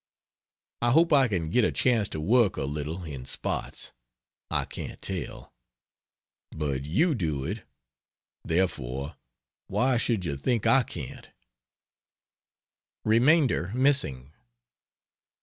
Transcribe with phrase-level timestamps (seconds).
[0.81, 3.91] I hope I can get a chance to work a little in spots
[4.49, 5.53] I can't tell.
[6.49, 7.67] But you do it
[8.43, 9.15] therefore
[9.67, 11.29] why should you think I can't?
[13.05, 14.33] [Remainder missing.